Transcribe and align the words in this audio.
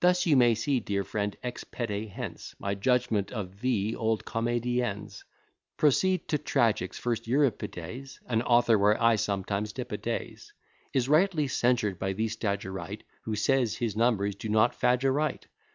Thus 0.00 0.26
you 0.26 0.36
may 0.36 0.54
see, 0.54 0.78
dear 0.78 1.04
friend, 1.04 1.34
ex 1.42 1.64
pede 1.64 2.10
hence, 2.10 2.54
My 2.58 2.74
judgment 2.74 3.32
of 3.32 3.62
the 3.62 3.96
old 3.96 4.26
comedians. 4.26 5.24
Proceed 5.78 6.28
to 6.28 6.36
tragics: 6.36 6.98
first 6.98 7.26
Euripides 7.26 8.20
(An 8.26 8.42
author 8.42 8.76
where 8.78 9.02
I 9.02 9.16
sometimes 9.16 9.72
dip 9.72 9.90
a 9.90 9.96
days) 9.96 10.52
Is 10.92 11.08
rightly 11.08 11.48
censured 11.48 11.98
by 11.98 12.12
the 12.12 12.28
Stagirite, 12.28 13.04
Who 13.22 13.36
says, 13.36 13.76
his 13.78 13.96
numbers 13.96 14.34
do 14.34 14.50
not 14.50 14.74
fadge 14.78 15.02
aright. 15.06 15.46